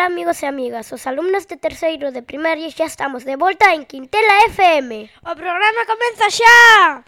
Ola 0.00 0.06
amigos 0.06 0.42
e 0.42 0.46
amigas, 0.46 0.88
os 0.96 1.04
alumnos 1.04 1.44
de 1.44 1.60
terceiro 1.60 2.08
de 2.08 2.24
primaria 2.24 2.72
xa 2.72 2.88
estamos 2.88 3.28
de 3.28 3.36
volta 3.36 3.76
en 3.76 3.84
Quintela 3.84 4.48
FM 4.48 5.12
O 5.28 5.32
programa 5.36 5.82
comeza 5.84 6.24
xa 6.32 7.04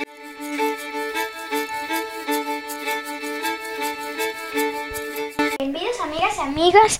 Benvidos 5.57 5.99
amigas 6.05 6.37
e 6.37 6.43
amigos, 6.45 6.91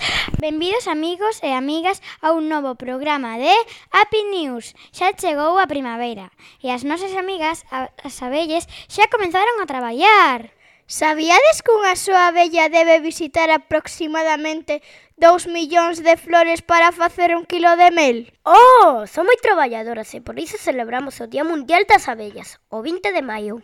benvidos 0.41 0.87
amigos 0.89 1.35
e 1.45 1.53
amigas 1.53 2.01
a 2.25 2.33
un 2.33 2.49
novo 2.49 2.73
programa 2.81 3.37
de 3.37 3.53
Happy 3.93 4.25
News. 4.33 4.73
Xa 4.97 5.13
chegou 5.13 5.61
a 5.61 5.69
primavera 5.69 6.33
e 6.65 6.73
as 6.73 6.89
nosas 6.89 7.13
amigas, 7.21 7.69
as 7.69 8.17
abelles, 8.25 8.65
xa 8.89 9.13
comenzaron 9.13 9.61
a 9.61 9.69
traballar 9.69 10.57
Sabíades 10.93 11.63
que 11.65 11.73
unha 11.73 11.97
soa 11.97 12.29
abella 12.29 12.69
debe 12.69 13.01
visitar 13.01 13.49
aproximadamente 13.49 14.85
dous 15.23 15.47
millóns 15.47 16.03
de 16.03 16.17
flores 16.19 16.63
para 16.67 16.91
facer 16.91 17.37
un 17.39 17.47
kilo 17.47 17.71
de 17.77 17.95
mel. 17.95 18.35
Oh, 18.43 19.07
son 19.07 19.31
moi 19.31 19.39
traballadoras 19.39 20.11
e 20.19 20.19
por 20.19 20.35
iso 20.35 20.59
celebramos 20.59 21.23
o 21.23 21.31
Día 21.31 21.47
Mundial 21.47 21.87
das 21.87 22.11
Abellas, 22.11 22.59
o 22.67 22.83
20 22.83 23.15
de 23.15 23.23
maio. 23.23 23.63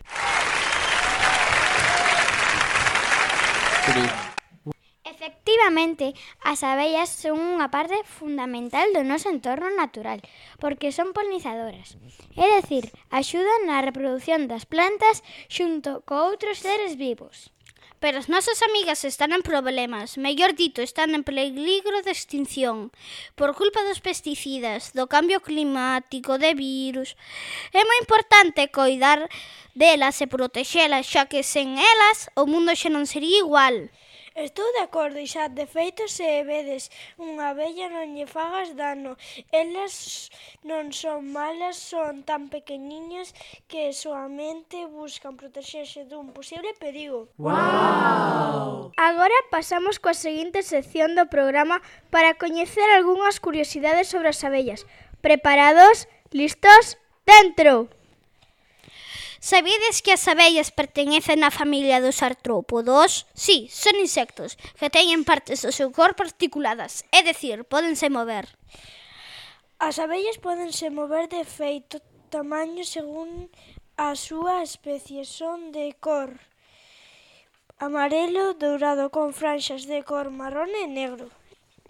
Efectivamente, 5.03 6.15
as 6.47 6.63
abellas 6.63 7.11
son 7.11 7.59
unha 7.59 7.67
parte 7.67 8.07
fundamental 8.07 8.87
do 8.95 9.03
noso 9.03 9.27
entorno 9.27 9.67
natural, 9.75 10.23
porque 10.63 10.95
son 10.95 11.11
polinizadoras. 11.11 11.99
É 12.39 12.47
dicir, 12.55 12.87
axudan 13.11 13.67
na 13.67 13.83
reprodución 13.83 14.47
das 14.47 14.63
plantas 14.63 15.27
xunto 15.51 16.07
co 16.07 16.23
outros 16.23 16.63
seres 16.63 16.95
vivos. 16.95 17.51
Pero 17.99 18.17
as 18.17 18.31
nosas 18.31 18.63
amigas 18.63 19.03
están 19.03 19.35
en 19.35 19.43
problemas, 19.43 20.17
mellor 20.17 20.55
dito, 20.55 20.81
están 20.81 21.11
en 21.15 21.27
peligro 21.27 22.01
de 22.01 22.11
extinción 22.11 22.91
por 23.35 23.55
culpa 23.59 23.83
dos 23.83 23.99
pesticidas, 23.99 24.95
do 24.95 25.11
cambio 25.11 25.43
climático, 25.43 26.39
de 26.39 26.55
virus. 26.55 27.19
É 27.75 27.83
moi 27.83 27.99
importante 27.99 28.71
coidar 28.71 29.27
delas 29.75 30.23
e 30.23 30.31
protexelas, 30.31 31.11
xa 31.11 31.27
que 31.27 31.43
sen 31.43 31.75
elas 31.75 32.31
o 32.39 32.47
mundo 32.47 32.71
xa 32.71 32.87
non 32.87 33.03
sería 33.03 33.43
igual. 33.43 33.91
Estou 34.39 34.63
de 34.71 34.79
acordo, 34.87 35.19
xa, 35.27 35.51
De 35.51 35.67
feito, 35.67 36.07
se 36.07 36.23
vedes 36.47 36.87
unha 37.19 37.51
abella 37.51 37.91
non 37.91 38.15
lle 38.15 38.23
fagas 38.23 38.71
dano. 38.71 39.19
Elas 39.51 40.31
non 40.63 40.95
son 40.95 41.27
malas, 41.35 41.75
son 41.75 42.23
tan 42.23 42.47
pequeniñas 42.47 43.35
que 43.67 43.91
soamente 43.91 44.87
buscan 44.87 45.35
protexerse 45.35 46.07
dun 46.07 46.31
posible 46.31 46.71
perigo. 46.79 47.27
Wow! 47.35 48.95
Agora 48.95 49.35
pasamos 49.51 49.99
coa 49.99 50.15
seguinte 50.15 50.63
sección 50.63 51.19
do 51.19 51.27
programa 51.27 51.83
para 52.07 52.39
coñecer 52.39 52.87
algunhas 52.95 53.43
curiosidades 53.43 54.07
sobre 54.07 54.31
as 54.31 54.39
abellas. 54.47 54.87
Preparados? 55.19 56.07
Listos? 56.31 56.95
Dentro! 57.27 57.98
Sabedes 59.39 60.03
que 60.03 60.11
as 60.11 60.27
abellas 60.27 60.67
pertenecen 60.67 61.47
á 61.47 61.49
familia 61.49 62.03
dos 62.03 62.19
artrópodos? 62.19 63.23
Sí, 63.31 63.71
son 63.71 63.95
insectos 63.95 64.59
que 64.75 64.91
teñen 64.91 65.23
partes 65.23 65.63
do 65.63 65.71
seu 65.71 65.95
corpo 65.95 66.27
articuladas, 66.27 67.07
é 67.15 67.23
dicir, 67.23 67.63
podense 67.63 68.11
mover. 68.11 68.51
As 69.79 69.95
abellas 69.95 70.35
podense 70.43 70.91
mover 70.91 71.31
de 71.31 71.47
feito 71.47 72.03
tamaño 72.27 72.83
según 72.83 73.47
a 73.95 74.11
súa 74.19 74.59
especie. 74.59 75.23
Son 75.23 75.71
de 75.71 75.95
cor 76.03 76.35
amarelo 77.79 78.59
dourado 78.59 79.07
con 79.07 79.31
franxas 79.31 79.87
de 79.87 80.03
cor 80.03 80.35
marrón 80.35 80.67
e 80.75 80.85
negro. 80.91 81.31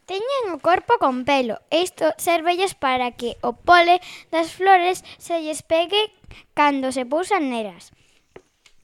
Teñen 0.10 0.50
o 0.50 0.58
corpo 0.58 0.98
con 0.98 1.22
pelo. 1.22 1.62
Isto 1.70 2.18
servelles 2.18 2.74
para 2.74 3.14
que 3.14 3.38
o 3.46 3.54
pole 3.54 4.02
das 4.34 4.50
flores 4.58 5.06
se 5.22 5.38
lles 5.46 5.62
pegue 5.62 6.10
cando 6.58 6.90
se 6.90 7.06
pousan 7.06 7.54
neras. 7.54 7.94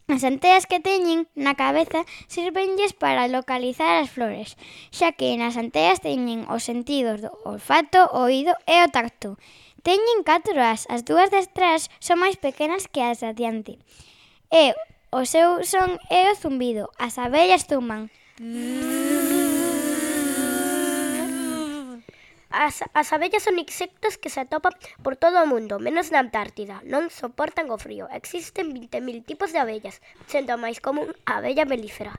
As 0.05 0.21
anteas 0.21 0.69
que 0.69 0.77
teñen 0.77 1.25
na 1.33 1.57
cabeza 1.57 2.05
sirvenlles 2.29 2.93
para 2.93 3.25
localizar 3.25 3.97
as 3.97 4.13
flores, 4.13 4.53
xa 4.93 5.17
que 5.17 5.33
nas 5.33 5.57
anteas 5.57 5.97
teñen 5.97 6.45
os 6.45 6.61
sentidos 6.61 7.25
do 7.25 7.33
olfato, 7.41 8.05
o 8.13 8.29
oído 8.29 8.53
e 8.69 8.85
o 8.85 8.87
tacto. 8.93 9.41
Teñen 9.81 10.21
catro 10.21 10.61
as, 10.61 10.85
as 10.93 11.01
dúas 11.09 11.33
de 11.33 11.41
atrás 11.41 11.89
son 11.97 12.21
máis 12.21 12.37
pequenas 12.37 12.85
que 12.85 13.01
as 13.01 13.25
de 13.25 13.33
adiante. 13.33 13.73
E 14.53 14.77
o 15.09 15.25
seu 15.25 15.65
son 15.65 15.97
é 16.13 16.29
o 16.29 16.37
zumbido, 16.37 16.93
as 17.01 17.17
abellas 17.17 17.65
zuman. 17.65 18.13
Mm. 18.37 19.34
As, 22.55 22.87
as 22.95 23.11
abellas 23.11 23.43
son 23.43 23.59
insectos 23.59 24.15
que 24.15 24.31
se 24.31 24.39
atopan 24.39 24.71
por 25.03 25.19
todo 25.19 25.43
o 25.43 25.49
mundo, 25.51 25.75
menos 25.75 26.07
na 26.15 26.23
Antártida. 26.23 26.79
Non 26.87 27.11
soportan 27.11 27.67
o 27.67 27.75
frío. 27.75 28.07
Existen 28.15 28.71
20.000 28.71 29.27
tipos 29.27 29.51
de 29.51 29.59
abellas, 29.59 29.99
sendo 30.31 30.55
a 30.55 30.61
máis 30.61 30.79
común 30.79 31.11
a 31.27 31.43
abella 31.43 31.67
melífera. 31.67 32.15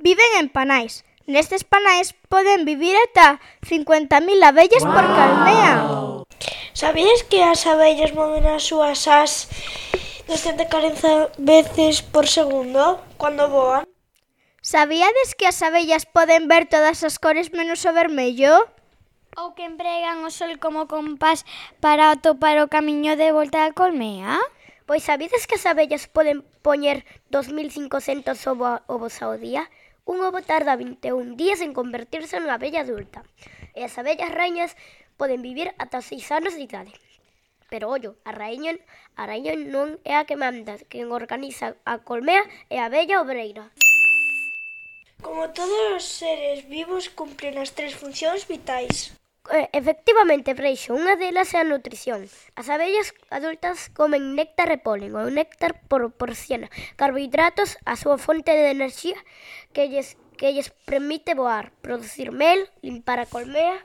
Viven 0.00 0.40
en 0.40 0.48
panais. 0.48 1.04
Nestes 1.28 1.68
panais 1.68 2.16
poden 2.32 2.64
vivir 2.64 2.96
ata 2.96 3.44
50.000 3.60 4.40
abellas 4.40 4.84
wow. 4.84 4.92
por 4.96 5.04
calmea. 5.04 5.74
Sabías 6.72 7.28
que 7.28 7.44
as 7.44 7.68
abellas 7.68 8.16
moven 8.16 8.48
as 8.48 8.64
súas 8.64 9.04
as 9.04 9.52
240 10.28 11.36
veces 11.36 12.00
por 12.00 12.24
segundo 12.24 13.04
cando 13.20 13.52
voan? 13.52 13.84
Sabíades 14.64 15.34
que 15.36 15.46
as 15.46 15.60
abellas 15.60 16.08
poden 16.08 16.48
ver 16.48 16.64
todas 16.64 17.04
as 17.04 17.20
cores 17.20 17.52
menos 17.52 17.84
o 17.84 17.92
vermello? 17.92 18.64
Ou 19.36 19.52
que 19.52 19.68
empregan 19.68 20.24
o 20.24 20.32
sol 20.32 20.56
como 20.56 20.88
compás 20.88 21.44
para 21.84 22.08
atopar 22.08 22.56
o 22.64 22.72
camiño 22.72 23.12
de 23.12 23.28
volta 23.28 23.68
á 23.68 23.76
colmea? 23.76 24.40
Pois 24.88 25.04
sabides 25.04 25.44
que 25.44 25.60
as 25.60 25.68
abellas 25.68 26.08
poden 26.08 26.40
poñer 26.64 27.04
2500 27.28 28.40
ovos 28.88 29.14
ao 29.20 29.36
día? 29.36 29.68
Un 30.08 30.24
ovo 30.24 30.40
tarda 30.40 30.80
21 30.80 31.36
días 31.36 31.60
en 31.60 31.76
convertirse 31.76 32.40
nunha 32.40 32.56
abella 32.56 32.88
adulta. 32.88 33.20
E 33.76 33.84
as 33.84 34.00
abellas 34.00 34.32
rañas 34.32 34.80
poden 35.20 35.44
vivir 35.44 35.76
ata 35.76 36.00
6 36.00 36.40
anos 36.40 36.56
de 36.56 36.64
idade. 36.64 36.92
Pero 37.68 37.92
ollo, 37.92 38.16
a 38.24 38.32
raíña, 38.32 38.80
a 39.12 39.28
raíña 39.28 39.60
non 39.60 40.00
é 40.08 40.16
a 40.16 40.24
que 40.24 40.40
manda, 40.40 40.80
quen 40.88 41.12
organiza 41.12 41.76
a 41.84 42.00
colmea 42.00 42.48
é 42.72 42.80
a 42.80 42.88
abella 42.88 43.20
obreira. 43.20 43.68
Como 45.24 45.48
todos 45.56 45.82
os 45.96 46.04
seres 46.04 46.68
vivos 46.68 47.08
cumpren 47.08 47.56
as 47.56 47.72
tres 47.72 47.96
funcións 47.96 48.44
vitais. 48.44 49.16
Eh, 49.48 49.72
efectivamente, 49.72 50.52
Freixo, 50.52 50.92
unha 50.92 51.16
delas 51.16 51.56
é 51.56 51.64
a 51.64 51.68
nutrición. 51.72 52.28
As 52.60 52.68
abellas 52.68 53.16
adultas 53.32 53.88
comen 53.96 54.36
néctar 54.36 54.68
e 54.68 54.76
polen. 54.76 55.16
O 55.16 55.24
néctar 55.32 55.80
proporciona 55.88 56.68
carbohidratos 57.00 57.80
a 57.88 57.96
súa 57.96 58.20
fonte 58.20 58.52
de 58.52 58.68
enerxía 58.76 59.16
que 59.72 59.88
lles, 59.88 60.20
que 60.36 60.52
lles 60.52 60.68
permite 60.84 61.32
voar, 61.32 61.72
producir 61.80 62.28
mel, 62.28 62.68
limpar 62.84 63.16
a 63.16 63.24
colmea 63.24 63.80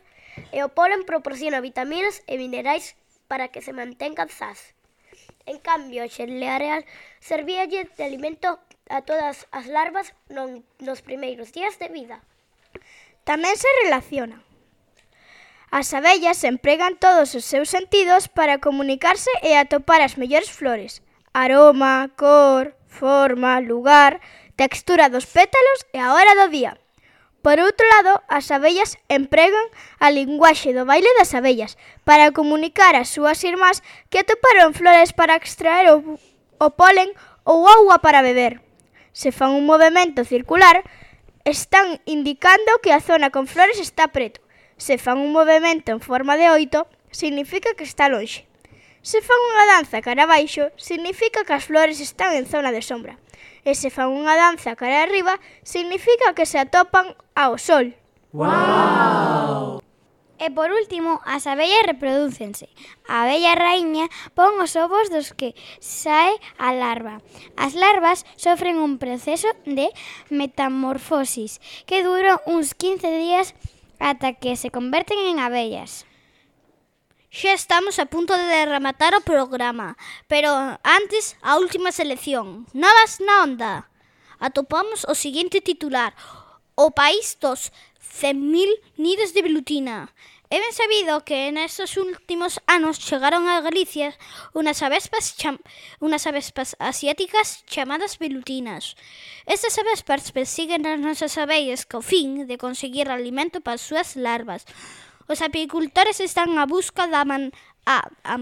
e 0.52 0.60
o 0.60 0.72
polen 0.76 1.08
proporciona 1.08 1.64
vitaminas 1.64 2.20
e 2.28 2.36
minerais 2.36 3.00
para 3.32 3.48
que 3.48 3.64
se 3.64 3.72
mantengan 3.72 4.28
zas. 4.28 4.76
En 5.48 5.58
cambio, 5.64 6.04
o 6.04 6.12
xeleareal 6.12 6.84
servíalle 7.24 7.88
de 7.96 8.04
alimento 8.04 8.60
a 8.90 9.06
todas 9.06 9.46
as 9.54 9.70
larvas 9.70 10.12
non, 10.28 10.66
nos 10.82 11.06
primeiros 11.06 11.54
días 11.54 11.78
de 11.78 11.88
vida. 11.94 12.20
Tamén 13.24 13.54
se 13.56 13.70
relacionan. 13.86 14.42
As 15.70 15.94
abellas 15.94 16.42
empregan 16.42 16.98
todos 16.98 17.38
os 17.38 17.46
seus 17.46 17.70
sentidos 17.70 18.26
para 18.26 18.58
comunicarse 18.58 19.30
e 19.46 19.54
atopar 19.54 20.02
as 20.02 20.18
mellores 20.18 20.50
flores. 20.50 21.06
Aroma, 21.30 22.10
cor, 22.18 22.74
forma, 22.90 23.62
lugar, 23.62 24.18
textura 24.58 25.14
dos 25.14 25.30
pétalos 25.30 25.86
e 25.94 26.02
a 26.02 26.18
hora 26.18 26.34
do 26.42 26.50
día. 26.50 26.74
Por 27.46 27.62
outro 27.62 27.86
lado, 27.88 28.20
as 28.28 28.50
abellas 28.52 28.98
empregan 29.08 29.70
a 30.02 30.10
linguaxe 30.10 30.74
do 30.74 30.84
baile 30.90 31.08
das 31.22 31.32
abellas 31.38 31.78
para 32.04 32.34
comunicar 32.34 32.98
ás 32.98 33.14
súas 33.14 33.40
irmás 33.46 33.86
que 34.10 34.26
atoparon 34.26 34.74
flores 34.74 35.14
para 35.14 35.38
extraer 35.38 35.94
o, 35.94 36.18
o 36.58 36.68
polen 36.74 37.14
ou 37.46 37.64
auga 37.70 38.02
para 38.04 38.26
beber 38.26 38.69
se 39.12 39.32
fan 39.32 39.52
un 39.52 39.66
movemento 39.66 40.24
circular, 40.24 40.84
están 41.46 42.02
indicando 42.06 42.80
que 42.82 42.94
a 42.94 43.02
zona 43.02 43.30
con 43.30 43.48
flores 43.48 43.80
está 43.80 44.10
preto. 44.10 44.42
Se 44.78 44.98
fan 44.98 45.18
un 45.18 45.32
movemento 45.32 45.92
en 45.92 46.00
forma 46.00 46.38
de 46.38 46.50
oito, 46.50 46.88
significa 47.12 47.74
que 47.76 47.84
está 47.84 48.10
lonxe. 48.10 48.46
Se 49.02 49.24
fan 49.24 49.40
unha 49.56 49.66
danza 49.80 50.04
cara 50.04 50.28
abaixo, 50.28 50.76
significa 50.76 51.48
que 51.48 51.56
as 51.56 51.64
flores 51.64 52.04
están 52.04 52.36
en 52.36 52.46
zona 52.46 52.76
de 52.76 52.84
sombra. 52.84 53.16
E 53.64 53.72
se 53.76 53.90
fan 53.90 54.12
unha 54.12 54.36
danza 54.36 54.76
cara 54.76 55.08
arriba, 55.08 55.40
significa 55.64 56.36
que 56.36 56.46
se 56.46 56.60
atopan 56.60 57.16
ao 57.36 57.56
sol. 57.56 57.96
Wow! 58.36 59.79
E 60.40 60.48
por 60.50 60.72
último, 60.72 61.20
as 61.28 61.44
abellas 61.52 61.84
reprodúcense. 61.84 62.72
A 63.12 63.28
abella 63.28 63.60
raíña 63.60 64.08
pon 64.32 64.56
os 64.64 64.80
ovos 64.80 65.12
dos 65.12 65.36
que 65.36 65.52
sae 65.84 66.32
a 66.56 66.72
larva. 66.72 67.20
As 67.60 67.76
larvas 67.76 68.24
sofren 68.40 68.80
un 68.80 69.04
proceso 69.04 69.52
de 69.68 69.92
metamorfosis 70.32 71.60
que 71.84 72.08
dura 72.08 72.40
uns 72.48 72.72
15 72.72 73.12
días 73.20 73.52
ata 74.00 74.40
que 74.40 74.56
se 74.56 74.72
converten 74.72 75.20
en 75.28 75.44
abellas. 75.44 76.08
Xa 77.30 77.54
estamos 77.54 78.00
a 78.00 78.08
punto 78.08 78.34
de 78.34 78.66
rematar 78.66 79.14
o 79.14 79.22
programa, 79.22 80.00
pero 80.32 80.50
antes 80.82 81.36
a 81.44 81.60
última 81.60 81.92
selección. 81.92 82.66
Novas 82.74 83.20
na 83.20 83.44
onda. 83.44 83.74
Atopamos 84.40 85.04
o 85.04 85.14
seguinte 85.14 85.60
titular. 85.60 86.16
O 86.80 86.96
país 86.96 87.36
dos 87.44 87.76
100.000 88.00 88.68
nidos 88.98 89.34
de 89.34 89.42
velutina. 89.42 90.14
É 90.50 90.58
ben 90.58 90.74
sabido 90.74 91.22
que 91.22 91.54
nestes 91.54 91.94
últimos 91.94 92.58
anos 92.66 92.98
chegaron 92.98 93.46
a 93.46 93.62
Galicia 93.62 94.18
unas 94.58 94.82
avespas, 94.82 95.38
cham 95.38 95.62
unas 96.02 96.26
avespas 96.26 96.74
asiáticas 96.82 97.62
chamadas 97.70 98.18
velutinas. 98.18 98.98
Estas 99.46 99.78
avespas 99.78 100.34
persiguen 100.34 100.90
as 100.90 100.98
nosas 100.98 101.38
abellas 101.38 101.86
co 101.86 102.02
fin 102.02 102.50
de 102.50 102.58
conseguir 102.58 103.14
alimento 103.14 103.62
para 103.62 103.78
as 103.78 103.86
súas 103.86 104.18
larvas. 104.18 104.66
Os 105.30 105.46
apicultores 105.46 106.18
están 106.18 106.58
a 106.58 106.66
busca 106.66 107.06
da 107.06 107.22
man 107.30 107.54
a, 107.86 108.10
a 108.26 108.42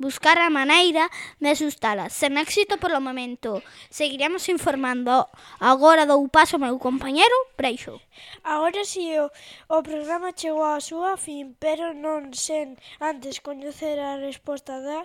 buscar 0.00 0.40
a 0.40 0.48
maneira 0.48 1.12
de 1.38 1.52
asustala. 1.52 2.08
Sen 2.08 2.40
éxito 2.40 2.80
polo 2.80 3.04
momento. 3.04 3.60
Seguiremos 3.92 4.48
informando. 4.48 5.28
Agora 5.60 6.08
dou 6.08 6.24
paso 6.32 6.56
ao 6.56 6.64
meu 6.64 6.80
compañeiro 6.80 7.36
Breixo. 7.60 8.00
Agora 8.40 8.80
si 8.88 9.12
o, 9.20 9.28
o 9.68 9.78
programa 9.84 10.32
chegou 10.32 10.64
á 10.64 10.80
súa 10.80 11.20
fin, 11.20 11.52
pero 11.60 11.92
non 11.92 12.32
sen 12.32 12.80
antes 12.98 13.44
coñecer 13.44 14.00
a 14.00 14.16
resposta 14.16 14.80
da 14.80 15.04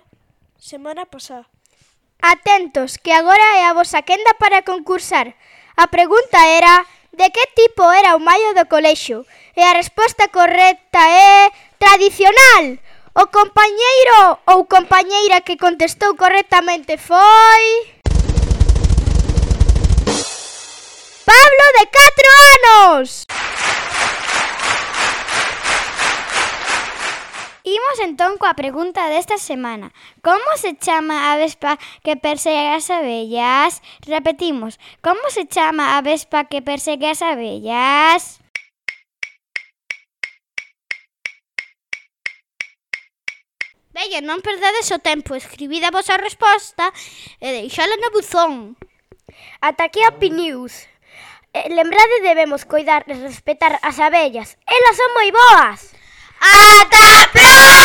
semana 0.55 1.03
pasada. 1.03 1.45
Atentos, 2.23 2.95
que 2.97 3.11
agora 3.11 3.59
é 3.59 3.67
a 3.67 3.75
vosa 3.75 4.01
quenda 4.01 4.33
para 4.39 4.63
concursar. 4.63 5.35
A 5.75 5.91
pregunta 5.91 6.39
era 6.47 6.87
de 7.11 7.29
que 7.29 7.45
tipo 7.51 7.83
era 7.91 8.15
o 8.15 8.23
maio 8.23 8.55
do 8.55 8.65
colexo? 8.71 9.27
E 9.55 9.61
a 9.61 9.75
resposta 9.75 10.31
correcta 10.31 10.99
é 11.03 11.51
tradicional. 11.77 12.79
O 13.17 13.27
compañeiro 13.31 14.43
ou 14.51 14.67
compañeira 14.67 15.39
que 15.39 15.55
contestou 15.55 16.19
correctamente 16.19 16.99
foi... 16.99 17.63
Pablo 21.23 21.65
de 21.79 21.83
4 21.95 22.27
anos! 22.59 23.23
Imos 27.63 27.97
entón 28.03 28.35
coa 28.35 28.51
pregunta 28.51 29.07
desta 29.07 29.39
semana. 29.39 29.95
Como 30.19 30.59
se 30.59 30.75
chama 30.75 31.31
a 31.31 31.39
vespa 31.39 31.79
que 32.03 32.19
persegue 32.19 32.75
as 32.75 32.91
abellas? 32.91 33.79
Repetimos, 34.03 34.75
como 34.99 35.31
se 35.31 35.47
chama 35.47 35.95
a 35.95 36.03
vespa 36.03 36.51
que 36.51 36.59
persegue 36.59 37.07
as 37.07 37.23
abellas? 37.23 38.43
Veña, 43.95 44.19
non 44.19 44.43
perdades 44.43 44.91
o 44.91 44.99
tempo, 44.99 45.39
escribid 45.39 45.79
a 45.87 45.95
vosa 45.95 46.19
resposta 46.19 46.91
e 47.39 47.47
deixala 47.55 47.95
no 47.95 48.11
buzón. 48.11 48.75
Ata 49.63 49.87
aquí 49.87 50.03
a 50.03 50.19
Pinews. 50.19 50.91
Eh, 51.55 51.71
lembrade 51.71 52.19
debemos 52.19 52.67
coidar 52.67 53.07
e 53.07 53.15
respetar 53.15 53.79
as 53.79 53.95
abellas. 54.03 54.59
Elas 54.67 54.99
son 54.99 55.11
moi 55.15 55.31
boas. 55.31 55.95
Ata 56.43 57.03
a 57.23 57.25
próxima! 57.31 57.84